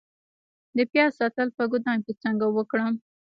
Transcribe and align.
د 0.77 0.79
پیاز 0.91 1.11
ساتل 1.19 1.47
په 1.57 1.63
ګدام 1.71 1.97
کې 2.05 2.13
څنګه 2.23 2.45
وکړم؟ 2.55 2.93